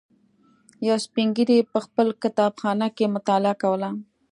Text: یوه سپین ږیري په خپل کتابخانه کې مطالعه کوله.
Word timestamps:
یوه 0.85 0.97
سپین 1.05 1.27
ږیري 1.35 1.57
په 1.73 1.79
خپل 1.85 2.07
کتابخانه 2.23 2.87
کې 2.95 3.13
مطالعه 3.15 3.55
کوله. 3.63 3.89